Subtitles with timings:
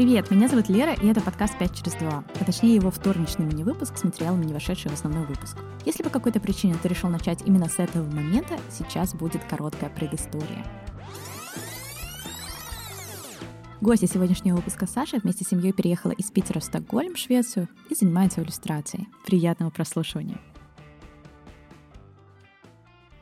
[0.00, 3.98] Привет, меня зовут Лера, и это подкаст «5 через 2», а точнее его вторничный мини-выпуск
[3.98, 5.58] с материалами, не вошедший в основной выпуск.
[5.84, 10.64] Если по какой-то причине ты решил начать именно с этого момента, сейчас будет короткая предыстория.
[13.82, 18.40] Гостья сегодняшнего выпуска Саша вместе с семьей переехала из Питера в Стокгольм, Швецию, и занимается
[18.40, 19.06] иллюстрацией.
[19.26, 20.40] Приятного прослушивания.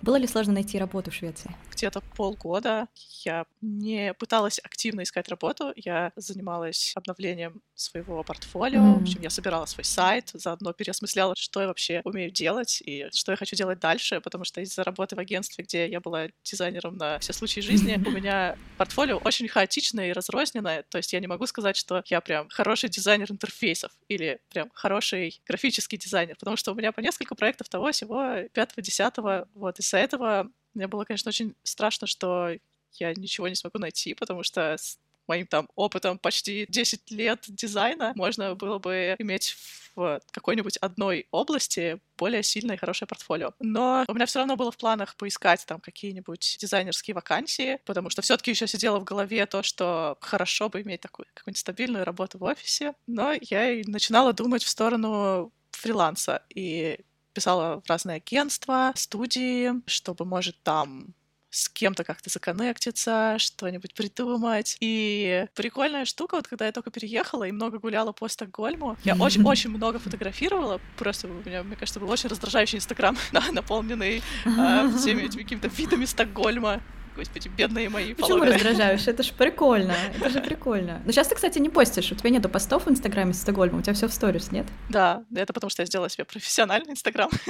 [0.00, 1.56] Было ли сложно найти работу в Швеции?
[1.78, 2.88] Где-то полгода.
[3.24, 8.98] Я не пыталась активно искать работу, я занималась обновлением своего портфолио, mm-hmm.
[8.98, 13.30] в общем, я собирала свой сайт, заодно переосмысляла, что я вообще умею делать и что
[13.30, 17.20] я хочу делать дальше, потому что из-за работы в агентстве, где я была дизайнером на
[17.20, 21.46] все случаи жизни, у меня портфолио очень хаотичное и разрозненное, то есть я не могу
[21.46, 26.74] сказать, что я прям хороший дизайнер интерфейсов или прям хороший графический дизайнер, потому что у
[26.74, 32.06] меня по несколько проектов того всего пятого-десятого, вот, из-за этого мне было, конечно, очень страшно,
[32.06, 32.50] что
[32.94, 38.12] я ничего не смогу найти, потому что с моим там опытом почти 10 лет дизайна
[38.16, 39.56] можно было бы иметь
[39.94, 43.52] в какой-нибудь одной области более сильное и хорошее портфолио.
[43.58, 48.22] Но у меня все равно было в планах поискать там какие-нибудь дизайнерские вакансии, потому что
[48.22, 52.44] все-таки еще сидело в голове то, что хорошо бы иметь такую какую-нибудь стабильную работу в
[52.44, 52.94] офисе.
[53.06, 57.00] Но я и начинала думать в сторону фриланса и
[57.38, 61.14] писала в разные агентства, студии, чтобы, может, там
[61.50, 64.76] с кем-то как-то законнектиться, что-нибудь придумать.
[64.80, 69.70] И прикольная штука, вот когда я только переехала и много гуляла по Стокгольму, я очень-очень
[69.78, 73.16] много фотографировала, просто у меня, мне кажется, был очень раздражающий Инстаграм,
[73.52, 76.82] наполненный э, всеми этими какими-то видами Стокгольма
[77.18, 79.06] господи, бедные мои Почему раздражаешь?
[79.06, 81.02] Это же прикольно, это же прикольно.
[81.04, 83.82] Но сейчас ты, кстати, не постишь, у тебя нету постов в Инстаграме с Стокгольма, у
[83.82, 84.66] тебя все в сторис, нет?
[84.88, 87.30] Да, это потому что я сделала себе профессиональный Инстаграм.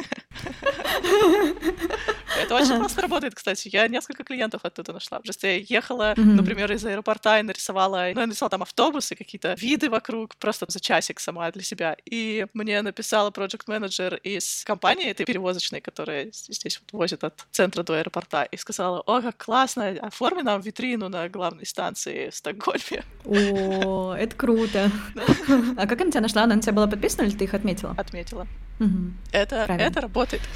[2.40, 3.68] Это очень классно работает, кстати.
[3.72, 5.18] Я несколько клиентов оттуда нашла.
[5.20, 9.90] Просто я ехала, например, из аэропорта и нарисовала, ну, я нарисовала там автобусы, какие-то виды
[9.90, 11.96] вокруг, просто за часик сама для себя.
[12.04, 17.82] И мне написала проект менеджер из компании этой перевозочной, которая здесь вот возит от центра
[17.82, 23.04] до аэропорта, и сказала, о, как классно, оформи нам витрину на главной станции в Стокгольме.
[23.24, 24.90] О, это круто.
[25.76, 26.42] А как она тебя нашла?
[26.42, 27.94] Она на тебя была подписана или ты их отметила?
[27.96, 28.46] Отметила.
[29.32, 30.42] Это, это работает.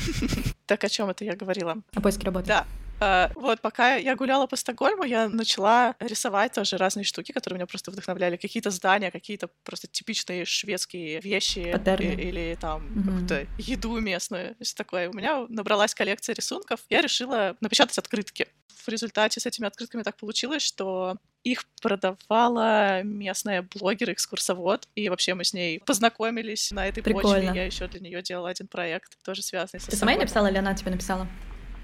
[0.66, 1.76] Так о чем это я говорила?
[1.94, 2.46] О поиске работы.
[2.46, 2.66] Да.
[3.02, 7.66] Uh, вот, пока я гуляла по Стокгольму, я начала рисовать тоже разные штуки, которые меня
[7.66, 8.36] просто вдохновляли.
[8.36, 11.72] Какие-то здания, какие-то просто типичные шведские вещи.
[11.72, 12.04] Паттерны.
[12.04, 14.54] Или там какую-то еду местную.
[14.60, 15.10] Все такое.
[15.10, 16.80] У меня набралась коллекция рисунков.
[16.90, 18.46] Я решила напечатать открытки.
[18.84, 25.42] В результате с этими открытками так получилось, что их продавала местная блогер-экскурсовод, и вообще мы
[25.42, 27.46] с ней познакомились на этой Прикольно.
[27.46, 27.60] почве.
[27.60, 30.74] Я еще для нее делала один проект, тоже связанный с Ты сама написала или она
[30.74, 31.26] тебе написала?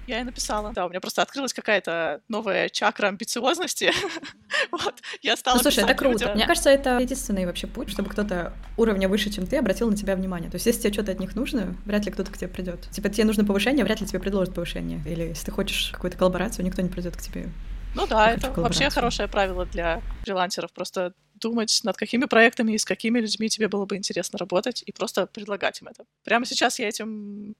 [0.09, 0.73] Я и написала.
[0.73, 3.91] Да, у меня просто открылась какая-то новая чакра амбициозности.
[4.71, 6.13] вот, я стала ну, слушай, это круто.
[6.13, 6.35] Людям.
[6.35, 10.15] Мне кажется, это единственный вообще путь, чтобы кто-то уровня выше, чем ты, обратил на тебя
[10.15, 10.49] внимание.
[10.49, 12.89] То есть, если тебе что-то от них нужно, вряд ли кто-то к тебе придет.
[12.89, 14.99] Типа, тебе нужно повышение, вряд ли тебе предложат повышение.
[15.05, 17.47] Или если ты хочешь какую-то коллаборацию, никто не придет к тебе
[17.95, 20.71] ну да, это вообще хорошее правило для фрилансеров.
[20.71, 24.91] Просто думать, над какими проектами и с какими людьми тебе было бы интересно работать, и
[24.91, 26.05] просто предлагать им это.
[26.23, 27.55] Прямо сейчас я этим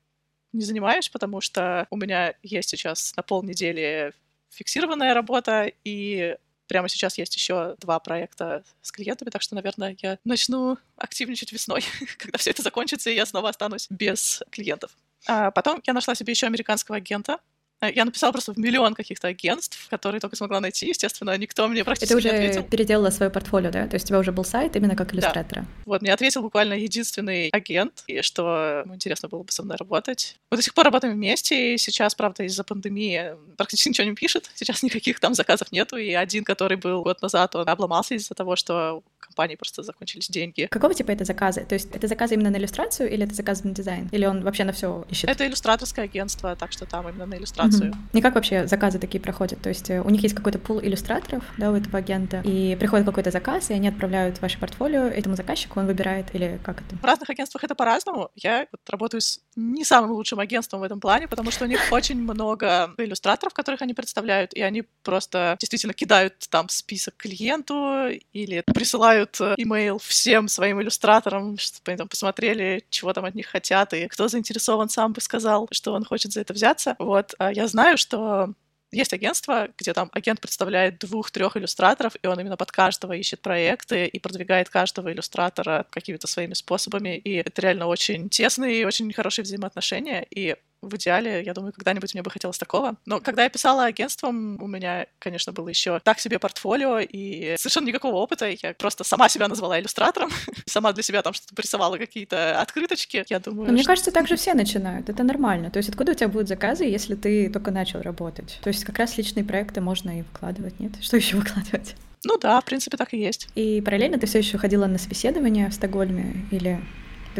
[0.53, 4.13] не занимаюсь, потому что у меня есть сейчас на полнедели
[4.49, 6.35] фиксированная работа, и
[6.67, 11.83] прямо сейчас есть еще два проекта с клиентами, так что, наверное, я начну активничать весной,
[12.17, 14.91] когда все это закончится, и я снова останусь без клиентов.
[15.27, 17.39] А потом я нашла себе еще американского агента,
[17.87, 20.87] я написала просто в миллион каких-то агентств, которые только смогла найти.
[20.87, 22.63] Естественно, никто мне практически уже не ответил.
[22.63, 23.87] переделала свое портфолио, да?
[23.87, 25.61] То есть у тебя уже был сайт именно как иллюстратора?
[25.61, 25.67] Да.
[25.85, 30.37] Вот, мне ответил буквально единственный агент, и что ему интересно было бы со мной работать.
[30.51, 34.49] Мы до сих пор работаем вместе, и сейчас, правда, из-за пандемии практически ничего не пишет.
[34.55, 38.55] Сейчас никаких там заказов нету, и один, который был год назад, он обломался из-за того,
[38.55, 40.67] что компании просто закончились деньги.
[40.69, 41.65] Какого типа это заказы?
[41.65, 44.09] То есть это заказы именно на иллюстрацию или это заказы на дизайн?
[44.11, 45.29] Или он вообще на все ищет?
[45.29, 47.68] Это иллюстраторское агентство, так что там именно на иллюстрацию.
[47.77, 47.95] Угу.
[48.13, 49.61] И как вообще заказы такие проходят?
[49.61, 53.05] То есть э, у них есть какой-то пул иллюстраторов, да, у этого агента, и приходит
[53.05, 56.95] какой-то заказ, и они отправляют ваше портфолио этому заказчику, он выбирает, или как это?
[56.95, 58.31] В разных агентствах это по-разному.
[58.35, 61.79] Я вот работаю с не самым лучшим агентством в этом плане, потому что у них
[61.91, 68.63] очень много иллюстраторов, которых они представляют, и они просто действительно кидают там список клиенту или
[68.65, 73.93] присылают э, имейл всем своим иллюстраторам, чтобы они там посмотрели, чего там от них хотят,
[73.93, 76.95] и кто заинтересован, сам бы сказал, что он хочет за это взяться.
[76.99, 77.35] Вот.
[77.59, 78.53] Я знаю, что
[78.89, 84.05] есть агентство, где там агент представляет двух-трех иллюстраторов, и он именно под каждого ищет проекты
[84.05, 87.17] и продвигает каждого иллюстратора какими-то своими способами.
[87.17, 90.25] И это реально очень тесные и очень хорошие взаимоотношения.
[90.29, 92.95] И в идеале, я думаю, когда-нибудь мне бы хотелось такого.
[93.05, 97.87] Но когда я писала агентством, у меня, конечно, было еще так себе портфолио и совершенно
[97.87, 98.49] никакого опыта.
[98.49, 100.29] Я просто сама себя назвала иллюстратором,
[100.65, 103.25] сама для себя там что-то порисовала какие-то открыточки.
[103.29, 105.09] Я думаю, Но мне кажется, так же все начинают.
[105.09, 105.69] Это нормально.
[105.71, 108.59] То есть откуда у тебя будут заказы, если ты только начал работать?
[108.61, 110.93] То есть как раз личные проекты можно и выкладывать, нет?
[111.01, 111.95] Что еще выкладывать?
[112.25, 113.47] Ну да, в принципе, так и есть.
[113.55, 116.79] И параллельно ты все еще ходила на собеседование в Стокгольме или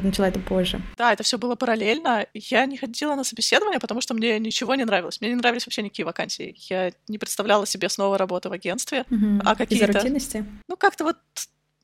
[0.01, 0.81] ты начала это позже.
[0.97, 2.25] Да, это все было параллельно.
[2.33, 5.21] Я не ходила на собеседование, потому что мне ничего не нравилось.
[5.21, 6.55] Мне не нравились вообще никакие вакансии.
[6.69, 9.05] Я не представляла себе снова работу в агентстве.
[9.09, 9.41] Угу.
[9.45, 9.85] А какие-то...
[9.85, 10.45] Из-за рутинности?
[10.67, 11.17] Ну, как-то вот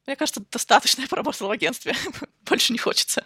[0.08, 1.96] мне кажется, достаточно я поработала в агентстве.
[2.46, 3.26] Больше не хочется.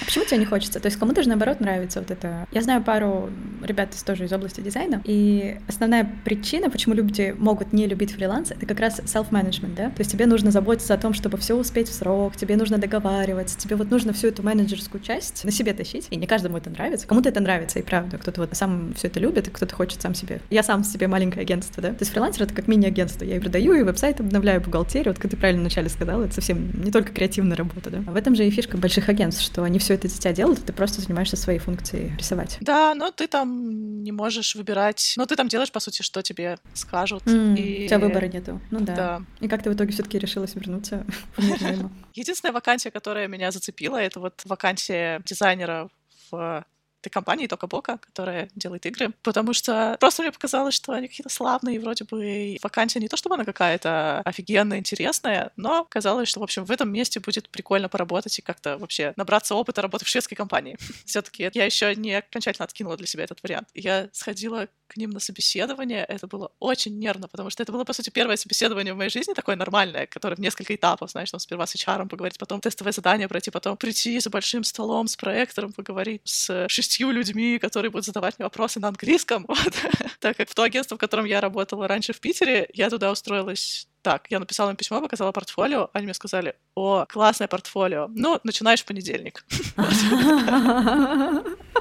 [0.00, 0.80] А почему тебе не хочется?
[0.80, 2.46] То есть кому-то же наоборот нравится вот это.
[2.52, 3.30] Я знаю пару
[3.62, 8.50] ребят из, тоже из области дизайна, и основная причина, почему люди могут не любить фриланс,
[8.50, 9.90] это как раз self-management, да?
[9.90, 13.58] То есть тебе нужно заботиться о том, чтобы все успеть в срок, тебе нужно договариваться,
[13.58, 17.06] тебе вот нужно всю эту менеджерскую часть на себе тащить, и не каждому это нравится.
[17.06, 20.14] Кому-то это нравится, и правда, кто-то вот сам все это любит, и кто-то хочет сам
[20.14, 20.40] себе.
[20.50, 21.90] Я сам себе маленькое агентство, да?
[21.90, 23.24] То есть фрилансер— это как мини-агентство.
[23.24, 25.12] Я и продаю, и веб-сайт обновляю, бухгалтерию.
[25.12, 27.98] Вот как ты правильно вначале сказала, это совсем не только креативная работа, да?
[28.06, 30.72] А в этом же и фишка больших агентств, что они все это тебя делают, ты
[30.72, 32.58] просто занимаешься своей функцией рисовать.
[32.60, 35.14] Да, но ты там не можешь выбирать.
[35.16, 37.24] Ну, ты там делаешь, по сути, что тебе скажут.
[37.24, 37.84] Mm, и...
[37.84, 38.60] У тебя выбора нету.
[38.70, 38.94] Ну да.
[38.94, 39.22] да.
[39.40, 41.04] И как ты в итоге все-таки решилась вернуться
[41.36, 45.88] в Единственная вакансия, которая меня зацепила, это вот вакансия дизайнера
[46.30, 46.64] в
[47.00, 51.30] этой компании Тока Бока, которая делает игры, потому что просто мне показалось, что они какие-то
[51.30, 56.42] славные, вроде бы вакансия не то чтобы она какая-то офигенная, интересная, но казалось, что, в
[56.42, 60.36] общем, в этом месте будет прикольно поработать и как-то вообще набраться опыта работы в шведской
[60.36, 60.76] компании.
[61.04, 63.68] Все-таки я еще не окончательно откинула для себя этот вариант.
[63.74, 67.92] Я сходила к ним на собеседование, это было очень нервно, потому что это было, по
[67.92, 71.66] сути, первое собеседование в моей жизни, такое нормальное, которое в несколько этапов, знаешь, там сперва
[71.66, 76.22] с HR поговорить, потом тестовое задание пройти, потом прийти за большим столом с проектором, поговорить
[76.24, 79.46] с шестью людьми, которые будут задавать мне вопросы на английском.
[79.60, 79.74] Вот.
[80.20, 83.88] так как в то агентство, в котором я работала раньше в Питере, я туда устроилась
[84.02, 88.80] так, я написала им письмо, показала портфолио, они мне сказали, о, классное портфолио, ну, начинаешь
[88.82, 89.44] в понедельник.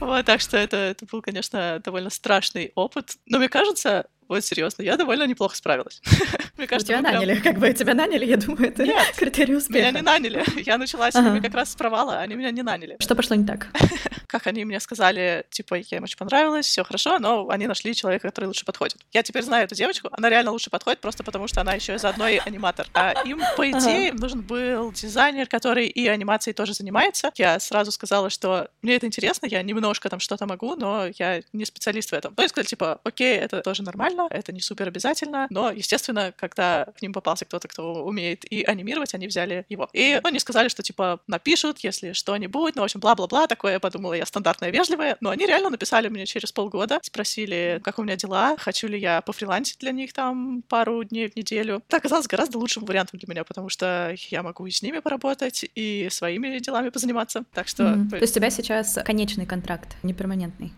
[0.00, 3.16] Вот, так что это, это был, конечно, довольно страшный опыт.
[3.26, 6.00] Но мне кажется, вот серьезно, я довольно неплохо справилась.
[6.56, 9.88] Мне кажется, тебя наняли, как бы тебя наняли, я думаю, это Нет, критерий успеха.
[9.88, 10.44] Меня не наняли.
[10.64, 12.96] Я начала с ними как раз с провала, они меня не наняли.
[13.00, 13.68] Что пошло не так?
[14.26, 18.28] Как они мне сказали, типа, я им очень понравилась, все хорошо, но они нашли человека,
[18.28, 18.96] который лучше подходит.
[19.12, 21.98] Я теперь знаю эту девочку, она реально лучше подходит, просто потому что она еще и
[21.98, 22.86] заодно и аниматор.
[22.94, 27.30] А им, по идее, нужен был дизайнер, который и анимацией тоже занимается.
[27.36, 31.64] Я сразу сказала, что мне это интересно, я немножко там что-то могу, но я не
[31.64, 32.34] специалист в этом.
[32.34, 36.32] То есть сказали, типа, окей, это тоже нормально, нормально, это не супер обязательно, но, естественно,
[36.36, 39.88] когда к ним попался кто-то, кто умеет и анимировать, они взяли его.
[39.92, 44.14] И они сказали, что, типа, напишут, если что-нибудь, ну, в общем, бла-бла-бла, такое, я подумала,
[44.14, 48.56] я стандартная, вежливая, но они реально написали мне через полгода, спросили, как у меня дела,
[48.58, 51.82] хочу ли я пофрилансить для них там пару дней в неделю.
[51.88, 55.64] Это оказалось гораздо лучшим вариантом для меня, потому что я могу и с ними поработать,
[55.74, 57.44] и своими делами позаниматься.
[57.52, 57.84] Так что...
[57.84, 58.10] Mm-hmm.
[58.10, 60.72] То есть у тебя сейчас конечный контракт, не перманентный?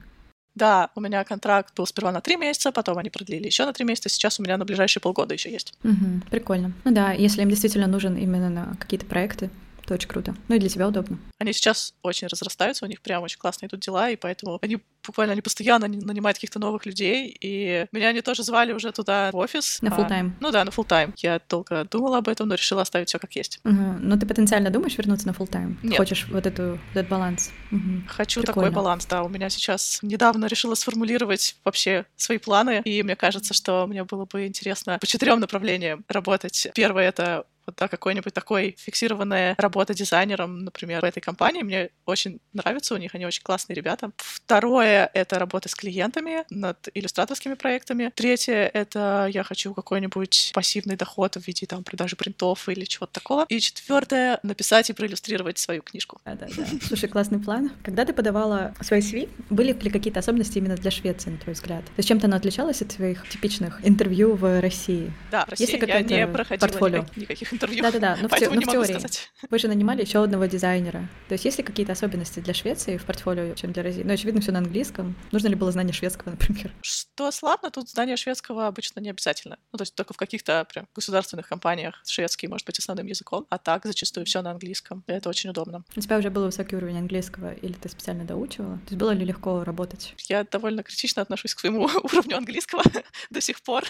[0.54, 3.84] Да, у меня контракт был сперва на три месяца, потом они продлили еще на три
[3.84, 5.74] месяца, сейчас у меня на ближайшие полгода еще есть.
[5.82, 6.72] Угу, прикольно.
[6.84, 9.50] Ну да, если им действительно нужен именно на какие-то проекты,
[9.84, 10.34] это очень круто.
[10.48, 11.18] Ну и для тебя удобно.
[11.38, 15.32] Они сейчас очень разрастаются, у них прям очень классно идут дела, и поэтому они буквально
[15.32, 19.82] они постоянно нанимают каких-то новых людей, и меня они тоже звали уже туда в офис.
[19.82, 20.30] На full time.
[20.30, 21.12] А, ну да, на full time.
[21.18, 23.60] Я долго думала об этом, но решила оставить все как есть.
[23.64, 23.74] Угу.
[24.00, 25.76] Но ты потенциально думаешь вернуться на full time?
[25.82, 25.98] Нет.
[25.98, 27.52] Хочешь вот эту, этот баланс?
[27.70, 27.80] Угу.
[28.08, 28.68] Хочу Прикольно.
[28.68, 29.22] такой баланс, да.
[29.22, 34.24] У меня сейчас недавно решила сформулировать вообще свои планы, и мне кажется, что мне было
[34.24, 36.68] бы интересно по четырем направлениям работать.
[36.74, 41.62] Первое— это вот да, какой-нибудь такой фиксированная работа дизайнером, например, в этой компании.
[41.62, 44.10] Мне очень нравится у них, они очень классные ребята.
[44.16, 48.12] Второе— это работа с клиентами над иллюстраторскими проектами.
[48.14, 53.46] Третье— это я хочу какой-нибудь пассивный доход в виде там продажи принтов или чего-то такого.
[53.48, 56.20] И четвертое— написать и проиллюстрировать свою книжку.
[56.24, 56.66] Да, да, да.
[56.82, 57.72] Слушай, классный план.
[57.82, 61.84] Когда ты подавала свои CV, были ли какие-то особенности именно для Швеции, на твой взгляд?
[61.84, 65.12] То есть чем-то она отличалась от твоих типичных интервью в России?
[65.30, 67.06] Да, в России Если я не проходила портфолио?
[67.16, 67.82] никаких интервью.
[67.82, 68.92] Да-да-да, но, в, те, но в теории.
[68.92, 69.30] Сказать.
[69.50, 71.08] Вы же нанимали еще одного дизайнера.
[71.28, 74.02] То есть есть ли какие-то особенности для Швеции в портфолио, чем для России?
[74.02, 75.16] Ну, очевидно, все на английском.
[75.32, 76.72] Нужно ли было знание шведского, например?
[76.82, 79.58] Что славно, тут знание шведского обычно не обязательно.
[79.72, 83.58] Ну, то есть только в каких-то прям государственных компаниях шведский может быть основным языком, а
[83.58, 85.04] так зачастую все на английском.
[85.06, 85.84] И это очень удобно.
[85.96, 88.76] У тебя уже был высокий уровень английского, или ты специально доучивала?
[88.78, 90.14] То есть было ли легко работать?
[90.28, 92.82] Я довольно критично отношусь к своему уровню английского
[93.30, 93.84] до сих пор.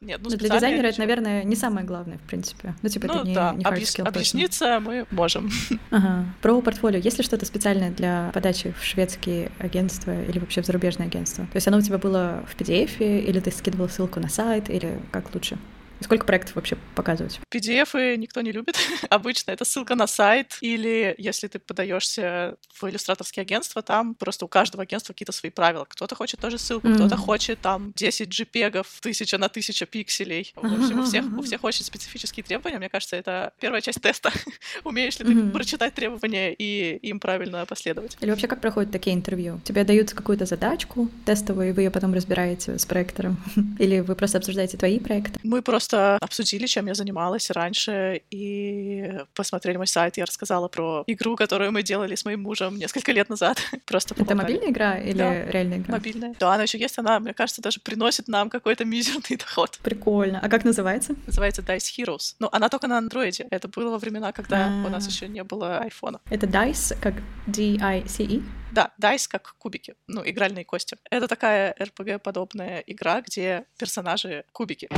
[0.00, 2.74] Нет, ну, для дизайнера это, наверное, не самое главное, в принципе.
[2.82, 3.52] Ну, типа, что ну, это не, да.
[3.52, 3.94] не Объяс...
[3.94, 5.50] skill Объясниться мы можем.
[5.90, 6.26] Ага.
[6.42, 6.98] Про портфолио.
[6.98, 11.44] Есть ли что-то специальное для подачи в шведские агентства или вообще в зарубежное агентство?
[11.46, 14.98] То есть оно у тебя было в PDF, или ты скидывал ссылку на сайт, или
[15.10, 15.56] как лучше?
[16.00, 17.40] Сколько проектов вообще показывать?
[17.50, 18.76] PDF никто не любит.
[19.10, 24.48] Обычно это ссылка на сайт, или если ты подаешься в иллюстраторские агентства, там просто у
[24.48, 25.86] каждого агентства какие-то свои правила.
[25.88, 26.94] Кто-то хочет тоже ссылку, mm-hmm.
[26.96, 30.52] кто-то хочет там 10 JPEG, тысяча на 1000 пикселей.
[30.54, 32.78] В общем, у всех, у всех очень специфические требования.
[32.78, 34.32] Мне кажется, это первая часть теста.
[34.84, 35.50] Умеешь ли ты mm-hmm.
[35.50, 38.16] прочитать требования и им правильно последовать?
[38.20, 39.60] Или вообще как проходят такие интервью?
[39.64, 43.36] Тебе дают какую-то задачку тестовую, и вы ее потом разбираете с проектором?
[43.78, 45.38] Или вы просто обсуждаете твои проекты?
[45.42, 50.16] Мы просто просто обсудили, чем я занималась раньше, и посмотрели мой сайт.
[50.16, 53.58] Я рассказала про игру, которую мы делали с моим мужем несколько лет назад.
[53.86, 55.94] Просто Это мобильная игра или да, реальная игра?
[55.94, 56.34] Мобильная.
[56.38, 59.78] Да, она еще есть, она, мне кажется, даже приносит нам какой-то мизерный доход.
[59.82, 60.40] Прикольно.
[60.42, 61.14] А как называется?
[61.26, 62.34] Называется Dice Heroes.
[62.38, 63.46] Ну, она только на андроиде.
[63.50, 64.86] Это было во времена, когда А-а-а.
[64.86, 65.10] у нас а.
[65.10, 66.20] еще не было айфона.
[66.30, 67.14] Это Dice, как
[67.46, 68.42] D-I-C-E?
[68.72, 70.96] Да, Dice как кубики, ну, игральные кости.
[71.10, 74.88] Это такая RPG-подобная игра, где персонажи кубики.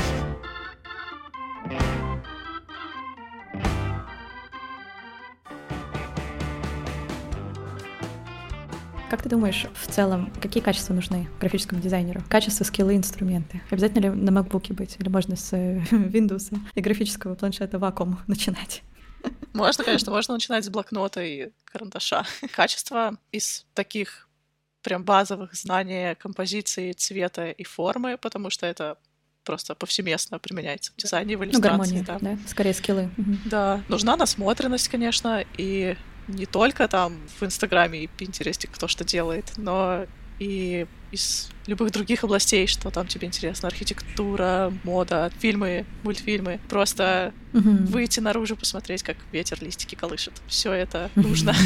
[9.10, 12.22] Как ты думаешь, в целом, какие качества нужны графическому дизайнеру?
[12.28, 13.60] Качество, скиллы, инструменты.
[13.68, 14.94] Обязательно ли на MacBook быть?
[15.00, 18.82] Или можно с Windows и графического планшета вакуум начинать?
[19.52, 22.24] Можно, конечно, можно начинать с блокнота и карандаша.
[22.54, 24.28] Качество из таких
[24.80, 28.96] прям базовых знаний композиции, цвета и формы, потому что это
[29.44, 31.96] просто повсеместно применяется в дизайне, в ну, иллюстрации.
[31.96, 32.18] Ну, гармония, да.
[32.20, 33.10] да, скорее скиллы.
[33.44, 35.96] Да, нужна насмотренность, конечно, и
[36.30, 40.06] не только там в Инстаграме и Пинтересте кто что делает, но
[40.38, 46.60] и из любых других областей, что там тебе интересно, архитектура, мода, фильмы, мультфильмы.
[46.68, 47.86] Просто uh-huh.
[47.86, 50.32] выйти наружу, посмотреть, как ветер листики колышет.
[50.46, 51.54] Все это нужно.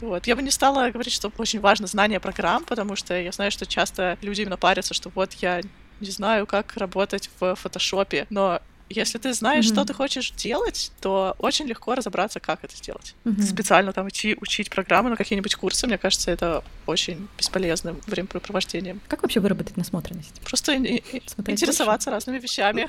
[0.00, 0.26] Вот.
[0.26, 3.66] Я бы не стала говорить, что очень важно знание программ, потому что я знаю, что
[3.66, 5.62] часто люди именно парятся, что вот я
[6.00, 9.72] не знаю, как работать в фотошопе, но если ты знаешь, mm-hmm.
[9.72, 13.14] что ты хочешь делать, то очень легко разобраться, как это сделать.
[13.24, 13.42] Mm-hmm.
[13.42, 19.00] Специально там идти учить программы на какие-нибудь курсы, мне кажется, это очень бесполезным времяпрепровождением.
[19.08, 20.40] Как вообще выработать насмотренность?
[20.40, 22.88] Просто интересоваться разными вещами.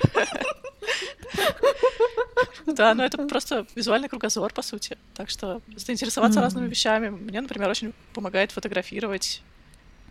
[2.66, 4.98] Да, но это просто визуальный кругозор, по сути.
[5.16, 7.10] Так что просто интересоваться разными вещами.
[7.10, 9.42] Мне, например, очень помогает фотографировать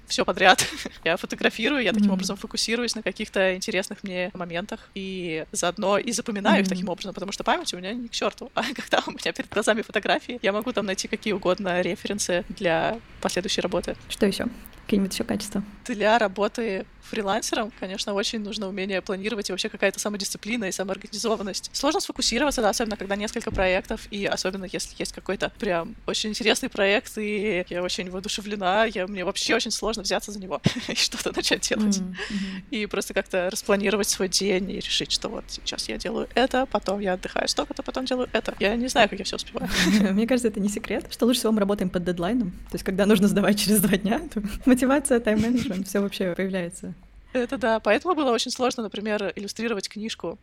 [0.08, 0.66] все подряд.
[1.04, 2.12] я фотографирую, я таким mm-hmm.
[2.14, 6.62] образом фокусируюсь на каких-то интересных мне моментах и заодно и запоминаю mm-hmm.
[6.62, 8.50] их таким образом, потому что память у меня не к черту.
[8.58, 12.98] А когда у меня перед глазами фотографии, я могу там найти какие угодно референсы для
[13.20, 13.96] последующей работы.
[14.08, 14.46] Что еще?
[14.84, 15.62] Какие-нибудь еще качества?
[15.84, 21.70] Для работы фрилансером, конечно, очень нужно умение планировать и вообще какая-то самодисциплина и самоорганизованность.
[21.72, 26.68] Сложно сфокусироваться, да, особенно когда несколько проектов, и особенно если есть какой-то прям очень интересный
[26.68, 31.32] проект, и я очень воодушевлена, я, мне вообще очень сложно взяться за него и что-то
[31.34, 31.98] начать делать.
[31.98, 32.62] Mm-hmm.
[32.70, 37.00] И просто как-то распланировать свой день и решить, что вот сейчас я делаю это, потом
[37.00, 38.54] я отдыхаю столько-то, потом делаю это.
[38.60, 39.68] Я не знаю, как я все успеваю.
[40.12, 42.50] Мне кажется, это не секрет, что лучше всего мы работаем под дедлайном.
[42.50, 46.94] То есть, когда нужно сдавать через два дня, то мотивация, тайм-менеджмент, все вообще появляется.
[47.32, 47.80] Это да.
[47.80, 50.38] Поэтому было очень сложно, например, иллюстрировать книжку.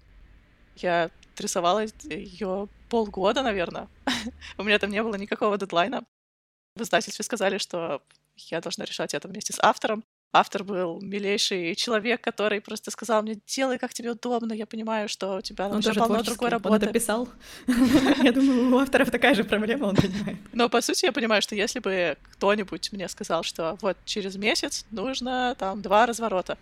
[0.76, 3.88] Я рисовала ее полгода, наверное.
[4.58, 6.04] У меня там не было никакого дедлайна.
[6.76, 8.02] В издательстве сказали, что
[8.36, 10.04] я должна решать это вместе с автором.
[10.34, 15.38] Автор был милейший человек, который просто сказал мне, делай, как тебе удобно, я понимаю, что
[15.38, 16.74] у тебя он уже полно другой работы.
[16.74, 17.30] Он дописал.
[18.22, 20.38] Я думаю, у авторов такая же проблема, он понимает.
[20.52, 24.86] Но, по сути, я понимаю, что если бы кто-нибудь мне сказал, что вот через месяц
[24.92, 26.58] нужно там два разворота,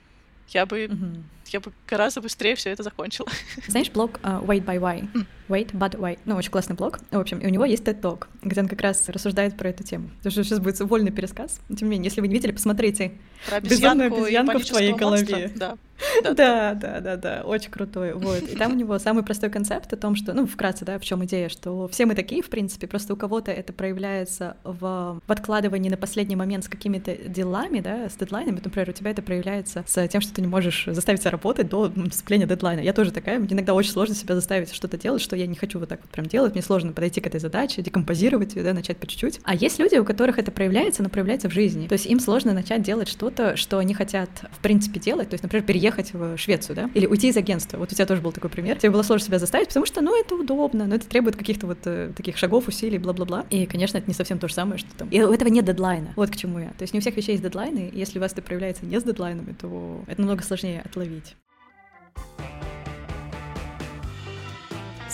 [0.53, 1.23] я бы, угу.
[1.47, 3.29] я бы гораздо быстрее все это закончила.
[3.67, 5.07] Знаешь блог uh, Wait by Why?
[5.13, 5.25] Mm.
[5.49, 6.17] Wait but Why?
[6.25, 6.99] Ну, очень классный блог.
[7.11, 9.83] В общем, и у него есть TED Talk, где он как раз рассуждает про эту
[9.83, 10.09] тему.
[10.17, 11.59] Потому что сейчас будет вольный пересказ.
[11.67, 13.13] Тем не менее, если вы не видели, посмотрите.
[13.47, 15.51] Про обезьянку Безумную обезьянку в твоей голове.
[15.63, 15.77] Да.
[16.23, 18.13] Да, да, да, да, очень крутой.
[18.13, 18.41] Вот.
[18.41, 21.23] И там у него самый простой концепт о том, что, ну, вкратце, да, в чем
[21.25, 25.89] идея, что все мы такие, в принципе, просто у кого-то это проявляется в, в откладывании
[25.89, 28.59] на последний момент с какими-то делами, да, с дедлайнами.
[28.63, 31.91] Например, у тебя это проявляется с тем, что ты не можешь заставить себя работать до
[31.95, 32.81] наступления дедлайна.
[32.81, 35.79] Я тоже такая, мне иногда очень сложно себя заставить что-то делать, что я не хочу
[35.79, 38.97] вот так вот прям делать, мне сложно подойти к этой задаче, декомпозировать ее, да, начать
[38.97, 39.39] по чуть-чуть.
[39.43, 41.87] А есть люди, у которых это проявляется, но проявляется в жизни.
[41.87, 45.29] То есть им сложно начать делать что-то, что они хотят, в принципе, делать.
[45.29, 47.77] То есть, например, переехать в Швецию, да, или уйти из агентства.
[47.77, 48.77] Вот у тебя тоже был такой пример.
[48.77, 51.79] Тебе было сложно себя заставить, потому что, ну, это удобно, но это требует каких-то вот
[51.85, 53.45] э, таких шагов, усилий, бла-бла-бла.
[53.49, 55.09] И, конечно, это не совсем то же самое, что там.
[55.09, 56.13] И у этого нет дедлайна.
[56.15, 56.69] Вот к чему я.
[56.69, 58.99] То есть не у всех вещей есть дедлайны, и если у вас это проявляется не
[58.99, 61.35] с дедлайнами, то это намного сложнее отловить.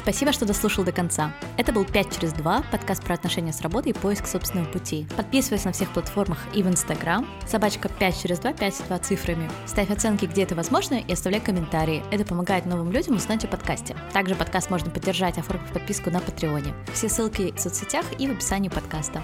[0.09, 1.31] Спасибо, что дослушал до конца.
[1.55, 5.05] Это был 5 через 2, подкаст про отношения с работой и поиск собственного пути.
[5.15, 9.47] Подписывайся на всех платформах и в Инстаграм, собачка 5 через 2, 5 2 цифрами.
[9.67, 12.03] Ставь оценки, где это возможно, и оставляй комментарии.
[12.09, 13.95] Это помогает новым людям узнать о подкасте.
[14.11, 16.73] Также подкаст можно поддержать, оформив подписку на Патреоне.
[16.91, 19.21] Все ссылки в соцсетях и в описании подкаста.